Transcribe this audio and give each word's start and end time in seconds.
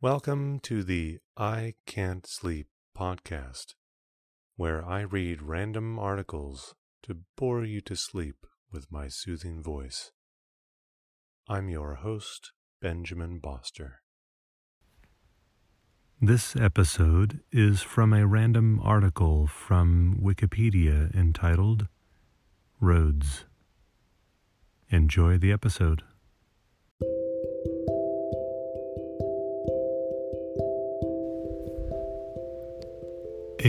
Welcome 0.00 0.60
to 0.60 0.84
the 0.84 1.18
I 1.36 1.74
Can't 1.84 2.24
Sleep 2.24 2.68
podcast, 2.96 3.74
where 4.54 4.88
I 4.88 5.00
read 5.00 5.42
random 5.42 5.98
articles 5.98 6.76
to 7.02 7.22
bore 7.36 7.64
you 7.64 7.80
to 7.80 7.96
sleep 7.96 8.46
with 8.70 8.92
my 8.92 9.08
soothing 9.08 9.60
voice. 9.60 10.12
I'm 11.48 11.68
your 11.68 11.96
host, 11.96 12.52
Benjamin 12.80 13.40
Boster. 13.40 13.94
This 16.20 16.54
episode 16.54 17.40
is 17.50 17.82
from 17.82 18.12
a 18.12 18.24
random 18.24 18.78
article 18.84 19.48
from 19.48 20.20
Wikipedia 20.22 21.12
entitled 21.12 21.88
Roads. 22.80 23.46
Enjoy 24.90 25.38
the 25.38 25.50
episode. 25.50 26.04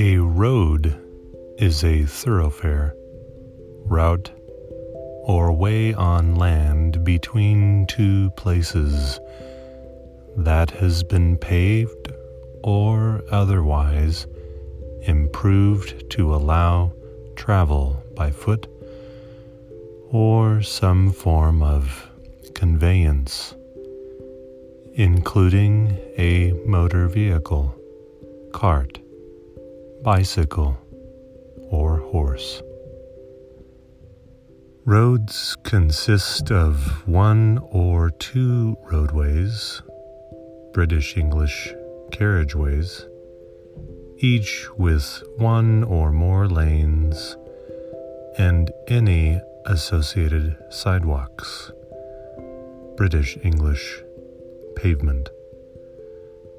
A 0.01 0.15
road 0.15 0.97
is 1.57 1.83
a 1.83 2.05
thoroughfare, 2.05 2.95
route, 3.83 4.31
or 5.25 5.51
way 5.51 5.93
on 5.93 6.35
land 6.35 7.03
between 7.03 7.85
two 7.87 8.29
places. 8.37 9.19
That 10.37 10.71
has 10.71 11.03
been 11.03 11.35
paved 11.35 12.13
or 12.63 13.21
otherwise 13.29 14.25
improved 15.01 16.09
to 16.11 16.33
allow 16.33 16.93
travel 17.35 18.01
by 18.15 18.31
foot 18.31 18.67
or 20.11 20.61
some 20.61 21.11
form 21.11 21.61
of 21.61 22.09
conveyance, 22.55 23.53
including 24.93 25.99
a 26.17 26.53
motor 26.65 27.09
vehicle, 27.09 27.75
cart, 28.53 28.99
bicycle, 30.01 30.77
or 31.69 31.97
horse. 31.97 32.61
Roads 34.85 35.57
consist 35.63 36.51
of 36.51 37.07
one 37.07 37.59
or 37.69 38.09
two 38.09 38.77
roadways, 38.91 39.81
British 40.73 41.17
English 41.17 41.73
carriageways, 42.11 43.05
each 44.17 44.67
with 44.77 45.21
one 45.37 45.83
or 45.83 46.11
more 46.11 46.47
lanes 46.47 47.37
and 48.37 48.71
any 48.87 49.39
associated 49.65 50.57
sidewalks, 50.69 51.71
British 52.95 53.37
English 53.43 54.01
pavement, 54.75 55.29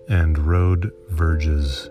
and 0.08 0.38
road 0.38 0.92
verges 1.08 1.90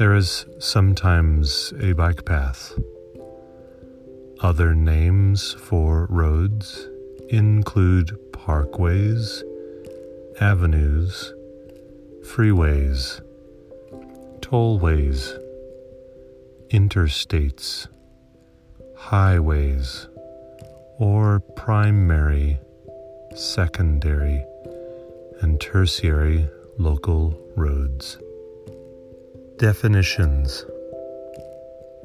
there 0.00 0.14
is 0.14 0.46
sometimes 0.58 1.74
a 1.78 1.92
bike 1.92 2.24
path. 2.24 2.72
Other 4.40 4.74
names 4.74 5.52
for 5.52 6.06
roads 6.08 6.88
include 7.28 8.16
parkways, 8.32 9.42
avenues, 10.40 11.34
freeways, 12.22 13.20
tollways, 14.40 15.38
interstates, 16.70 17.86
highways, 18.96 20.08
or 20.98 21.40
primary, 21.56 22.58
secondary, 23.36 24.42
and 25.42 25.60
tertiary 25.60 26.48
local 26.78 27.38
roads. 27.54 28.16
Definitions 29.60 30.64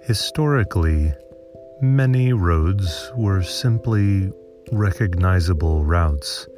Historically, 0.04 1.14
many 1.80 2.34
roads 2.34 3.14
were 3.16 3.42
simply 3.44 4.30
recognizable 4.74 5.86
routes 5.86 6.50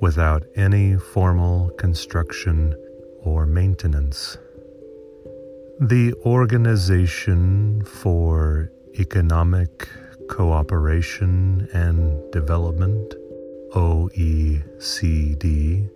without 0.00 0.44
any 0.54 0.96
formal 0.96 1.70
construction 1.70 2.76
or 3.24 3.46
maintenance. 3.46 4.38
The 5.80 6.14
Organization 6.24 7.82
for 7.84 8.70
Economic 9.00 9.88
Cooperation 10.28 11.68
and 11.72 12.30
Development, 12.30 13.12
OECD, 13.72 15.90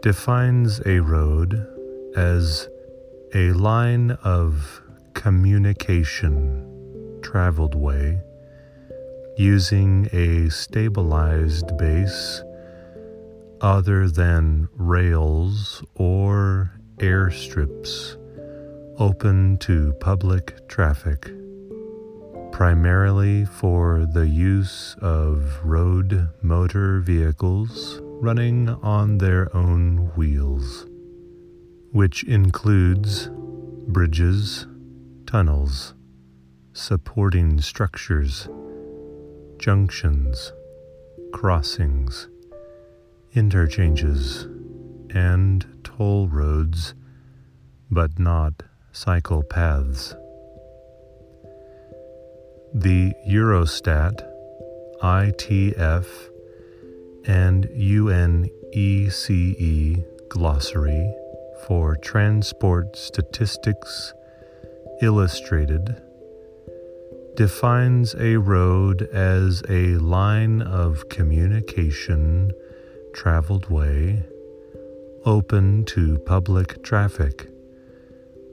defines 0.00 0.80
a 0.86 1.00
road 1.00 1.66
as 2.14 2.68
a 3.34 3.52
line 3.52 4.12
of 4.24 4.80
communication 5.12 6.64
traveled 7.22 7.74
way 7.74 8.18
using 9.36 10.08
a 10.12 10.48
stabilized 10.48 11.76
base 11.76 12.42
other 13.60 14.08
than 14.08 14.66
rails 14.72 15.84
or 15.94 16.72
airstrips 16.98 18.16
open 18.98 19.58
to 19.58 19.92
public 20.00 20.66
traffic, 20.66 21.30
primarily 22.50 23.44
for 23.44 24.06
the 24.14 24.26
use 24.26 24.96
of 25.02 25.60
road 25.62 26.30
motor 26.40 27.00
vehicles 27.00 28.00
running 28.02 28.70
on 28.82 29.18
their 29.18 29.54
own 29.54 30.10
wheels 30.16 30.86
which 31.98 32.22
includes 32.22 33.28
bridges, 33.88 34.68
tunnels, 35.26 35.94
supporting 36.72 37.60
structures, 37.60 38.48
junctions, 39.58 40.52
crossings, 41.32 42.28
interchanges, 43.32 44.46
and 45.10 45.66
toll 45.82 46.28
roads, 46.28 46.94
but 47.90 48.16
not 48.16 48.62
cycle 48.92 49.42
paths. 49.42 50.14
The 52.72 53.12
Eurostat, 53.28 54.24
ITF, 55.02 56.06
and 57.26 57.64
UNECE 57.74 59.28
glossary 60.28 61.12
for 61.66 61.96
Transport 61.96 62.96
Statistics 62.96 64.12
Illustrated 65.00 66.02
defines 67.36 68.14
a 68.18 68.36
road 68.36 69.02
as 69.12 69.62
a 69.68 69.96
line 69.96 70.60
of 70.62 71.08
communication 71.08 72.52
traveled 73.14 73.70
way 73.70 74.24
open 75.24 75.84
to 75.84 76.18
public 76.20 76.82
traffic, 76.82 77.48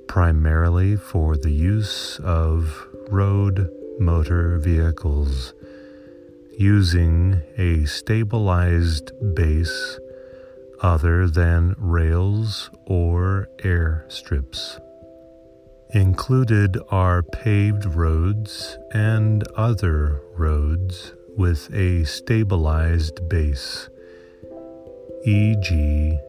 primarily 0.08 0.96
for 0.96 1.38
the 1.38 1.52
use 1.52 2.20
of 2.20 2.88
road 3.10 3.70
motor 4.00 4.58
vehicles 4.60 5.54
using 6.58 7.42
a 7.58 7.86
stabilized 7.86 9.12
base 9.36 10.00
other 10.82 11.28
than 11.28 11.76
rails 11.78 12.70
or 12.86 13.50
air 13.64 14.06
strips. 14.08 14.80
Included 15.92 16.78
are 16.90 17.24
paved 17.24 17.86
roads 17.86 18.78
and 18.92 19.48
other 19.56 20.22
roads 20.36 21.14
with 21.38 21.74
a 21.74 22.04
stabilized 22.06 23.30
base, 23.30 23.90
e.g., 25.26 26.20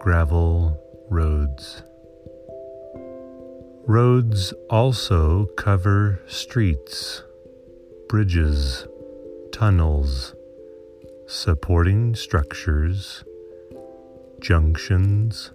gravel 0.00 0.78
roads. 1.10 1.82
Roads 3.86 4.54
also 4.70 5.46
cover 5.56 6.20
streets, 6.26 7.22
bridges, 8.08 8.86
tunnels, 9.52 10.34
supporting 11.26 12.14
structures, 12.14 13.24
junctions, 14.42 15.52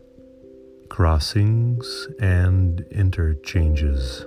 crossings, 0.88 2.08
and 2.22 2.86
interchanges. 2.90 4.26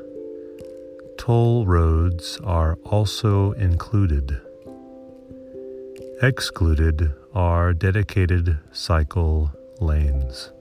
Toll 1.17 1.65
roads 1.65 2.39
are 2.45 2.75
also 2.85 3.53
included. 3.53 4.39
Excluded 6.21 7.15
are 7.35 7.73
dedicated 7.73 8.59
cycle 8.71 9.51
lanes. 9.81 10.53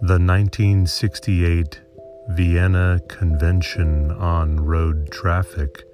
The 0.00 0.18
1968 0.18 1.80
Vienna 2.30 3.00
Convention 3.08 4.10
on 4.10 4.60
Road 4.60 5.10
Traffic 5.10 5.84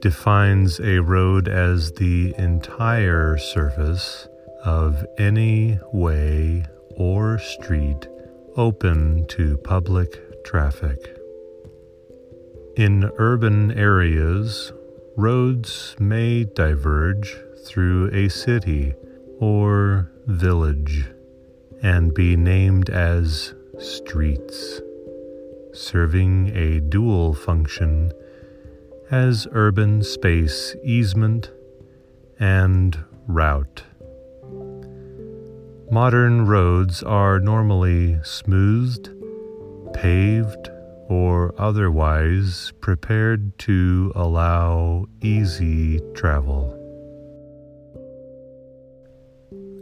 defines 0.00 0.80
a 0.80 1.00
road 1.00 1.48
as 1.48 1.92
the 1.92 2.34
entire 2.38 3.36
surface 3.36 4.27
of 4.64 5.04
any 5.18 5.78
way 5.92 6.64
or 6.96 7.38
street 7.38 8.08
open 8.56 9.26
to 9.28 9.56
public 9.58 10.44
traffic. 10.44 11.16
In 12.76 13.10
urban 13.18 13.72
areas, 13.72 14.72
roads 15.16 15.96
may 15.98 16.44
diverge 16.44 17.36
through 17.64 18.10
a 18.12 18.28
city 18.28 18.94
or 19.38 20.10
village 20.26 21.06
and 21.82 22.14
be 22.14 22.36
named 22.36 22.90
as 22.90 23.54
streets, 23.78 24.80
serving 25.72 26.56
a 26.56 26.80
dual 26.80 27.34
function 27.34 28.12
as 29.10 29.46
urban 29.52 30.02
space 30.02 30.74
easement 30.84 31.50
and 32.38 33.04
route. 33.26 33.84
Modern 35.90 36.44
roads 36.46 37.02
are 37.02 37.40
normally 37.40 38.18
smoothed, 38.22 39.08
paved, 39.94 40.68
or 41.08 41.54
otherwise 41.56 42.74
prepared 42.82 43.58
to 43.60 44.12
allow 44.14 45.06
easy 45.22 45.98
travel. 46.14 46.74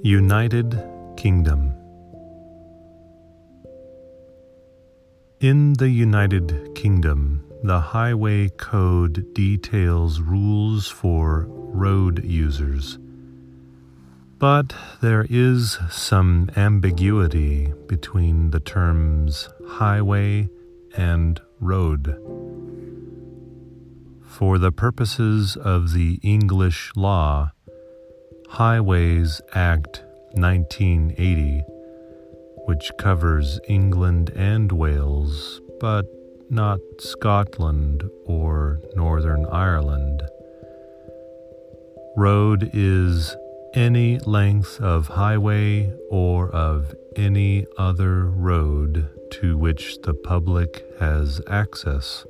United 0.05 0.81
Kingdom 1.17 1.75
In 5.41 5.73
the 5.73 5.88
United 5.88 6.73
Kingdom, 6.76 7.53
the 7.64 7.81
Highway 7.81 8.50
Code 8.50 9.35
details 9.35 10.20
rules 10.20 10.87
for 10.87 11.47
road 11.49 12.25
users. 12.25 12.97
But 14.38 14.74
there 15.00 15.26
is 15.30 15.78
some 15.90 16.50
ambiguity 16.56 17.72
between 17.86 18.50
the 18.50 18.60
terms 18.60 19.48
highway 19.66 20.50
and 20.94 21.40
road. 21.58 22.18
For 24.26 24.58
the 24.58 24.72
purposes 24.72 25.56
of 25.56 25.94
the 25.94 26.20
English 26.22 26.92
law, 26.94 27.52
Highways 28.50 29.40
Act 29.54 30.02
1980, 30.34 31.62
which 32.66 32.90
covers 32.98 33.58
England 33.68 34.30
and 34.36 34.70
Wales, 34.70 35.62
but 35.80 36.04
not 36.50 36.78
Scotland 36.98 38.04
or 38.26 38.80
Northern 38.94 39.46
Ireland. 39.46 40.22
Road 42.16 42.70
is 42.74 43.34
any 43.76 44.19
length 44.20 44.81
of 44.81 45.06
highway 45.08 45.93
or 46.11 46.50
of 46.50 46.94
any 47.14 47.67
other 47.76 48.25
road 48.25 49.11
to 49.31 49.58
which 49.58 50.00
the 50.02 50.14
public 50.14 50.82
has 50.99 51.43
access, 51.46 52.25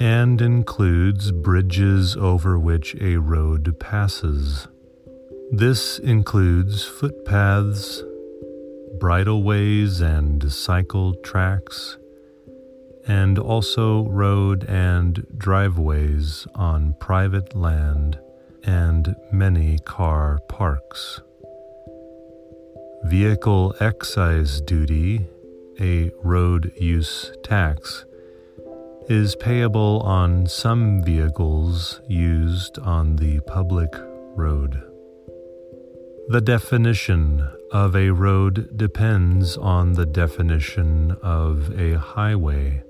and 0.00 0.40
includes 0.40 1.30
bridges 1.32 2.16
over 2.16 2.58
which 2.58 2.96
a 3.00 3.18
road 3.18 3.78
passes. 3.78 4.68
This 5.52 5.98
includes 5.98 6.82
footpaths, 6.82 8.02
bridleways, 8.98 10.00
and 10.00 10.50
cycle 10.50 11.14
tracks 11.16 11.98
and 13.06 13.38
also 13.38 14.08
road 14.08 14.64
and 14.64 15.24
driveways 15.38 16.46
on 16.56 16.92
private 16.98 17.54
land 17.54 18.18
and 18.66 19.14
many 19.30 19.78
car 19.78 20.40
parks. 20.48 21.20
Vehicle 23.04 23.74
excise 23.80 24.60
duty, 24.60 25.26
a 25.80 26.10
road 26.22 26.72
use 26.76 27.32
tax, 27.44 28.04
is 29.08 29.36
payable 29.36 30.00
on 30.00 30.46
some 30.46 31.02
vehicles 31.04 32.00
used 32.08 32.78
on 32.80 33.16
the 33.16 33.38
public 33.46 33.88
road. 34.34 34.82
The 36.28 36.40
definition 36.40 37.48
of 37.70 37.94
a 37.94 38.10
road 38.10 38.76
depends 38.76 39.56
on 39.56 39.92
the 39.92 40.06
definition 40.06 41.16
of 41.22 41.78
a 41.78 41.94
highway. 41.94 42.82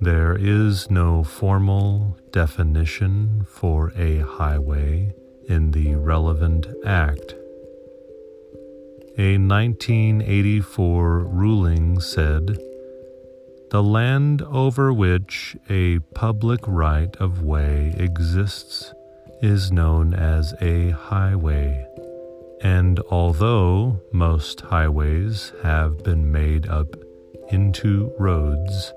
There 0.00 0.36
is 0.36 0.90
no 0.90 1.22
formal 1.22 2.18
definition 2.30 3.46
for 3.48 3.92
a 3.96 4.18
highway 4.18 5.14
in 5.48 5.70
the 5.70 5.94
relevant 5.94 6.66
act. 6.84 7.34
A 9.16 9.38
1984 9.38 11.20
ruling 11.20 12.00
said 12.00 12.58
the 13.70 13.82
land 13.82 14.42
over 14.42 14.92
which 14.92 15.56
a 15.68 16.00
public 16.14 16.60
right 16.66 17.14
of 17.16 17.42
way 17.42 17.94
exists 17.96 18.92
is 19.42 19.70
known 19.70 20.14
as 20.14 20.54
a 20.60 20.90
highway. 20.90 21.86
And 22.62 22.98
although 23.10 24.00
most 24.12 24.60
highways 24.62 25.52
have 25.62 26.02
been 26.02 26.32
made 26.32 26.68
up 26.68 26.96
into 27.50 28.12
roads, 28.18 28.92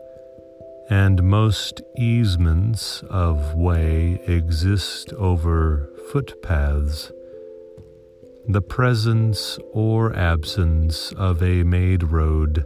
and 0.89 1.21
most 1.23 1.81
easements 1.97 3.03
of 3.09 3.55
way 3.55 4.21
exist 4.25 5.11
over 5.13 5.89
footpaths. 6.11 7.11
The 8.47 8.61
presence 8.61 9.59
or 9.73 10.15
absence 10.15 11.11
of 11.13 11.43
a 11.43 11.63
made 11.63 12.03
road 12.03 12.65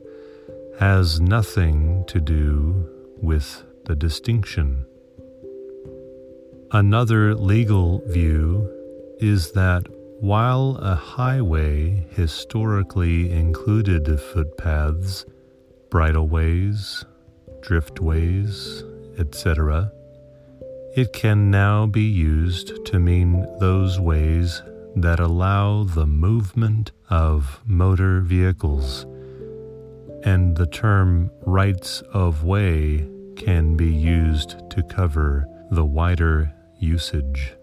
has 0.79 1.19
nothing 1.19 2.05
to 2.07 2.19
do 2.19 2.87
with 3.21 3.63
the 3.85 3.95
distinction. 3.95 4.85
Another 6.71 7.35
legal 7.35 8.01
view 8.07 8.69
is 9.19 9.51
that 9.53 9.83
while 10.21 10.77
a 10.79 10.93
highway 10.93 12.05
historically 12.11 13.31
included 13.31 14.19
footpaths, 14.19 15.25
bridleways, 15.89 17.03
driftways, 17.61 18.83
etc., 19.17 19.91
it 20.93 21.13
can 21.13 21.49
now 21.49 21.85
be 21.85 22.03
used 22.03 22.85
to 22.85 22.99
mean 22.99 23.47
those 23.59 23.97
ways 23.97 24.61
that 24.95 25.21
allow 25.21 25.83
the 25.83 26.05
movement 26.05 26.91
of 27.09 27.61
motor 27.65 28.19
vehicles, 28.19 29.05
and 30.25 30.57
the 30.57 30.67
term 30.67 31.31
rights 31.45 32.01
of 32.13 32.43
way 32.43 33.07
can 33.37 33.77
be 33.77 33.87
used 33.87 34.69
to 34.69 34.83
cover 34.83 35.47
the 35.71 35.85
wider 35.85 36.53
usage. 36.77 37.53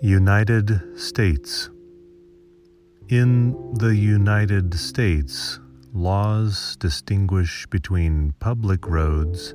United 0.00 0.80
States 0.96 1.68
In 3.08 3.74
the 3.74 3.96
United 3.96 4.72
States, 4.74 5.58
laws 5.92 6.76
distinguish 6.76 7.66
between 7.66 8.32
public 8.40 8.86
roads, 8.86 9.54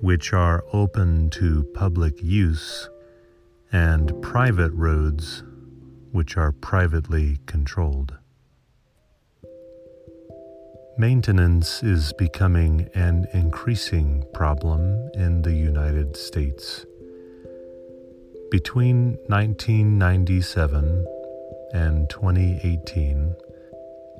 which 0.00 0.32
are 0.32 0.64
open 0.72 1.30
to 1.30 1.64
public 1.74 2.22
use, 2.22 2.88
and 3.72 4.20
private 4.22 4.72
roads, 4.72 5.42
which 6.12 6.36
are 6.36 6.52
privately 6.52 7.38
controlled. 7.46 8.14
Maintenance 10.96 11.82
is 11.82 12.12
becoming 12.14 12.88
an 12.94 13.26
increasing 13.32 14.24
problem 14.34 15.10
in 15.14 15.42
the 15.42 15.54
United 15.54 16.16
States. 16.16 16.84
Between 18.50 19.16
1997 19.28 21.06
and 21.72 22.10
2018, 22.10 23.36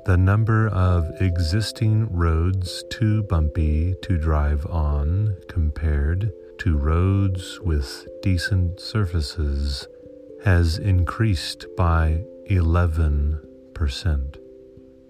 the 0.09 0.17
number 0.17 0.67
of 0.69 1.07
existing 1.21 2.11
roads 2.11 2.83
too 2.89 3.21
bumpy 3.21 3.93
to 4.01 4.17
drive 4.17 4.65
on 4.65 5.35
compared 5.47 6.31
to 6.57 6.75
roads 6.75 7.59
with 7.59 8.07
decent 8.23 8.79
surfaces 8.79 9.87
has 10.43 10.79
increased 10.79 11.67
by 11.77 12.23
11%, 12.49 14.37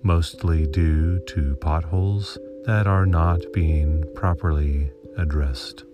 mostly 0.03 0.67
due 0.67 1.17
to 1.27 1.55
potholes 1.61 2.37
that 2.65 2.85
are 2.85 3.05
not 3.05 3.39
being 3.53 4.03
properly 4.15 4.91
addressed. 5.17 5.85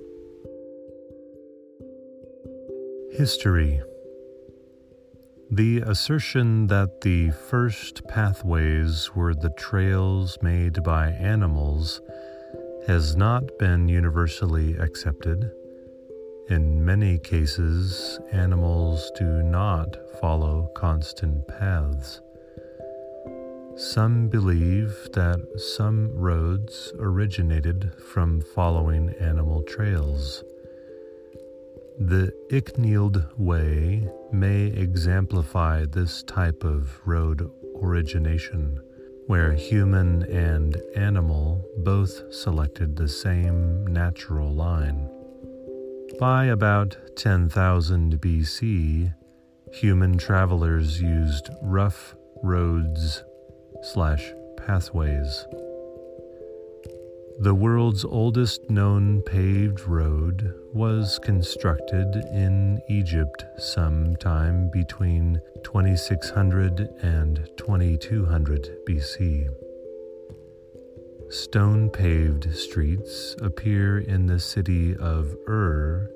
History 3.11 3.83
the 5.55 5.79
assertion 5.87 6.67
that 6.67 6.99
the 6.99 7.31
first 7.31 8.05
pathways 8.09 9.15
were 9.15 9.33
the 9.33 9.49
trails 9.51 10.37
made 10.41 10.83
by 10.83 11.07
animals 11.11 12.01
has 12.87 13.15
not 13.15 13.57
been 13.57 13.87
universally 13.87 14.75
accepted, 14.75 15.49
In 16.49 16.83
many 16.83 17.17
cases, 17.19 18.19
animals 18.33 19.09
do 19.17 19.41
not 19.43 19.95
follow 20.19 20.69
constant 20.75 21.47
paths. 21.47 22.19
Some 23.77 24.27
believe 24.27 25.07
that 25.13 25.39
some 25.77 26.11
roads 26.13 26.91
originated 26.99 27.93
from 28.11 28.41
following 28.41 29.09
animal 29.21 29.63
trails. 29.63 30.43
The 31.97 32.33
Icknield 32.49 33.37
Way 33.37 34.05
may 34.29 34.65
exemplify 34.65 35.85
this 35.85 36.23
type 36.23 36.65
of 36.65 36.99
road 37.07 37.49
origination, 37.81 38.81
where 39.27 39.53
human 39.53 40.23
and 40.23 40.75
animal 40.97 41.65
both 41.77 42.33
selected 42.33 42.97
the 42.97 43.07
same 43.07 43.87
natural 43.87 44.53
line. 44.53 45.09
By 46.19 46.45
about 46.45 46.97
10,000 47.15 48.19
BC, 48.19 49.13
human 49.71 50.17
travelers 50.17 51.01
used 51.01 51.49
rough 51.61 52.13
roads 52.43 53.23
slash 53.83 54.33
pathways. 54.57 55.45
The 57.37 57.53
world's 57.53 58.05
oldest 58.05 58.69
known 58.69 59.21
paved 59.21 59.81
road 59.87 60.53
was 60.71 61.19
constructed 61.19 62.15
in 62.33 62.79
Egypt 62.89 63.43
sometime 63.57 64.69
between 64.71 65.41
2600 65.63 66.79
and 67.01 67.49
2200 67.57 68.77
BC. 68.87 69.49
Stone 71.29 71.89
paved 71.89 72.55
streets 72.55 73.35
appear 73.41 73.99
in 73.99 74.27
the 74.27 74.39
city 74.39 74.95
of 74.95 75.35
Ur 75.45 76.09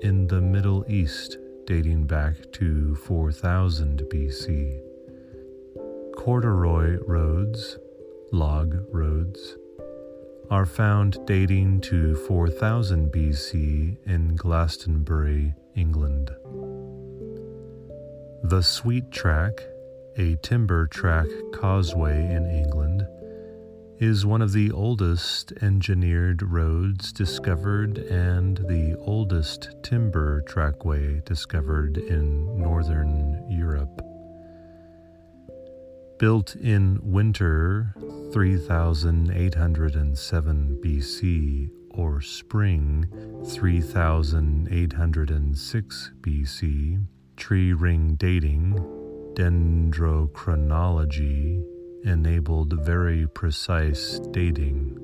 in 0.00 0.26
the 0.26 0.40
Middle 0.40 0.86
East 0.88 1.36
dating 1.66 2.06
back 2.06 2.50
to 2.52 2.94
4000 2.94 4.04
BC. 4.10 4.80
Corduroy 6.16 6.96
roads, 7.06 7.76
log 8.32 8.86
roads, 8.90 9.56
are 10.50 10.66
found 10.66 11.18
dating 11.26 11.80
to 11.82 12.14
4000 12.26 13.12
BC 13.12 13.96
in 14.06 14.36
Glastonbury, 14.36 15.54
England. 15.74 16.30
The 18.44 18.62
Sweet 18.62 19.10
Track, 19.10 19.52
a 20.16 20.36
timber 20.42 20.86
track 20.86 21.26
causeway 21.54 22.18
in 22.32 22.46
England, 22.46 23.06
is 23.98 24.26
one 24.26 24.42
of 24.42 24.52
the 24.52 24.70
oldest 24.72 25.52
engineered 25.62 26.42
roads 26.42 27.12
discovered 27.12 27.98
and 27.98 28.58
the 28.68 28.96
oldest 29.06 29.70
timber 29.82 30.40
trackway 30.42 31.22
discovered 31.24 31.98
in 31.98 32.58
northern 32.58 33.46
Europe. 33.48 34.11
Built 36.22 36.54
in 36.54 37.00
winter 37.02 37.94
3807 38.32 40.78
BC 40.80 41.70
or 41.90 42.20
spring 42.20 43.08
3806 43.44 46.12
BC, 46.20 47.04
tree 47.36 47.72
ring 47.72 48.14
dating, 48.14 48.74
dendrochronology 49.34 51.64
enabled 52.04 52.84
very 52.84 53.26
precise 53.26 54.20
dating. 54.30 54.96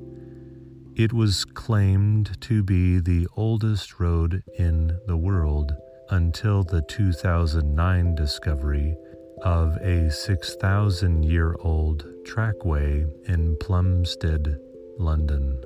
It 0.94 1.12
was 1.12 1.44
claimed 1.44 2.40
to 2.42 2.62
be 2.62 3.00
the 3.00 3.26
oldest 3.34 3.98
road 3.98 4.44
in 4.56 4.96
the 5.08 5.16
world 5.16 5.74
until 6.10 6.62
the 6.62 6.82
2009 6.82 8.14
discovery 8.14 8.96
of 9.42 9.76
a 9.78 10.10
6,000 10.10 11.22
year 11.24 11.56
old 11.60 12.04
trackway 12.24 13.06
in 13.26 13.56
Plumstead, 13.56 14.58
London. 14.98 15.62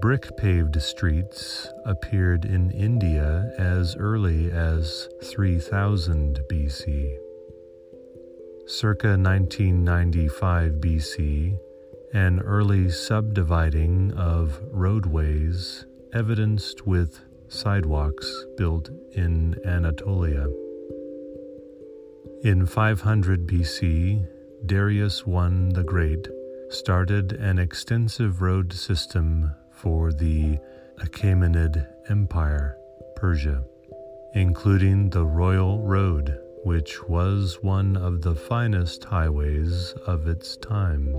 Brick 0.00 0.36
paved 0.36 0.80
streets 0.82 1.68
appeared 1.84 2.44
in 2.44 2.70
India 2.70 3.50
as 3.58 3.96
early 3.96 4.50
as 4.50 5.08
3000 5.22 6.40
BC. 6.50 7.16
Circa 8.66 9.16
1995 9.16 10.72
BC, 10.72 11.58
an 12.12 12.40
early 12.40 12.90
subdividing 12.90 14.12
of 14.12 14.60
roadways 14.70 15.86
evidenced 16.12 16.86
with 16.86 17.20
sidewalks 17.48 18.44
built 18.56 18.90
in 19.12 19.56
Anatolia. 19.64 20.46
In 22.42 22.66
500 22.66 23.46
BC, 23.46 24.26
Darius 24.66 25.22
I 25.26 25.48
the 25.72 25.82
Great 25.84 26.28
started 26.68 27.32
an 27.32 27.58
extensive 27.58 28.42
road 28.42 28.72
system 28.72 29.52
for 29.70 30.12
the 30.12 30.58
Achaemenid 31.00 31.86
Empire, 32.10 32.76
Persia, 33.16 33.64
including 34.34 35.08
the 35.10 35.24
Royal 35.24 35.82
Road, 35.82 36.38
which 36.64 37.02
was 37.08 37.58
one 37.62 37.96
of 37.96 38.20
the 38.20 38.34
finest 38.34 39.04
highways 39.04 39.94
of 40.06 40.28
its 40.28 40.56
time, 40.58 41.16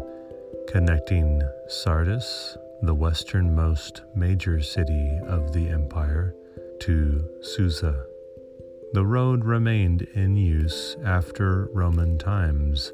connecting 0.68 1.42
Sardis, 1.68 2.56
the 2.84 2.96
westernmost 2.96 4.04
major 4.16 4.62
city 4.62 5.20
of 5.26 5.52
the 5.52 5.68
empire, 5.68 6.36
to 6.82 7.28
Susa. 7.42 8.06
The 8.94 9.06
road 9.06 9.44
remained 9.44 10.04
in 10.14 10.38
use 10.38 10.96
after 11.04 11.70
Roman 11.74 12.18
times. 12.18 12.94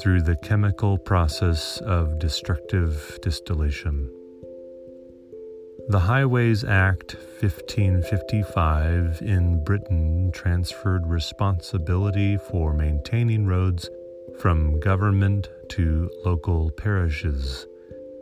through 0.00 0.22
the 0.22 0.36
chemical 0.36 0.96
process 0.96 1.78
of 1.78 2.20
destructive 2.20 3.18
distillation. 3.20 4.08
The 5.88 5.98
Highways 5.98 6.62
Act 6.62 7.16
1555 7.40 9.22
in 9.22 9.64
Britain 9.64 10.30
transferred 10.32 11.06
responsibility 11.06 12.36
for 12.36 12.72
maintaining 12.72 13.46
roads 13.46 13.90
from 14.38 14.78
government 14.78 15.48
to 15.70 16.10
local 16.24 16.70
parishes. 16.70 17.66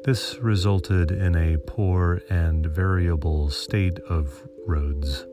This 0.05 0.39
resulted 0.39 1.11
in 1.11 1.37
a 1.37 1.59
poor 1.67 2.23
and 2.31 2.65
variable 2.67 3.51
state 3.51 3.99
of 4.09 4.49
roads. 4.67 5.27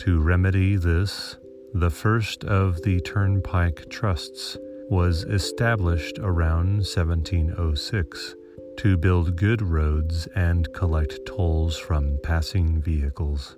To 0.00 0.20
remedy 0.20 0.76
this, 0.76 1.36
the 1.74 1.90
first 1.90 2.44
of 2.44 2.80
the 2.82 3.00
turnpike 3.00 3.90
trusts 3.90 4.56
was 4.88 5.24
established 5.24 6.18
around 6.18 6.78
1706 6.78 8.34
to 8.76 8.96
build 8.96 9.36
good 9.36 9.62
roads 9.62 10.26
and 10.34 10.72
collect 10.72 11.18
tolls 11.26 11.76
from 11.76 12.18
passing 12.22 12.80
vehicles. 12.82 13.56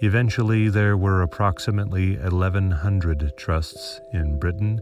Eventually, 0.00 0.68
there 0.68 0.96
were 0.96 1.22
approximately 1.22 2.16
1,100 2.16 3.32
trusts 3.36 4.00
in 4.12 4.38
Britain 4.38 4.80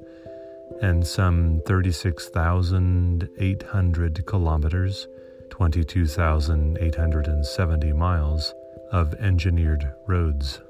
and 0.82 1.06
some 1.06 1.62
36,800 1.66 4.26
kilometers, 4.26 5.06
22,870 5.50 7.92
miles, 7.92 8.54
of 8.92 9.14
engineered 9.14 9.90
roads. 10.06 10.60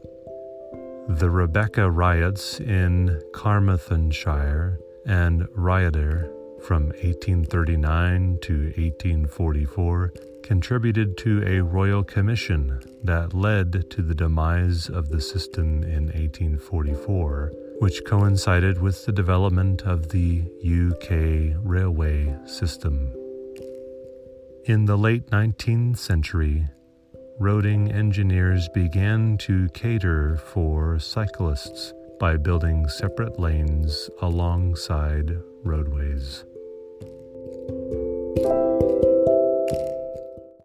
The 1.07 1.29
Rebecca 1.29 1.91
riots 1.91 2.61
in 2.61 3.21
Carmarthenshire 3.35 4.81
and 5.05 5.43
Rhayader 5.49 6.31
from 6.63 6.85
1839 6.85 8.39
to 8.41 8.55
1844 8.77 10.13
contributed 10.43 11.19
to 11.19 11.43
a 11.47 11.61
royal 11.63 12.05
commission 12.05 12.81
that 13.03 13.35
led 13.35 13.91
to 13.91 14.01
the 14.01 14.15
demise 14.15 14.89
of 14.89 15.11
the 15.11 15.21
system 15.21 15.83
in 15.83 16.07
1844, 16.07 17.53
which 17.81 18.05
coincided 18.07 18.81
with 18.81 19.05
the 19.05 19.13
development 19.13 19.83
of 19.83 20.09
the 20.09 20.41
UK 20.63 21.61
railway 21.63 22.35
system. 22.47 23.13
In 24.65 24.87
the 24.87 24.97
late 24.97 25.27
19th 25.27 25.99
century, 25.99 26.65
roading 27.41 27.93
engineers 27.93 28.69
began 28.69 29.37
to 29.39 29.69
cater 29.71 30.37
for 30.37 30.99
cyclists 30.99 31.93
by 32.21 32.37
building 32.37 32.89
separate 32.89 33.39
lanes 33.41 34.09
alongside 34.23 35.37
roadways. 35.65 36.45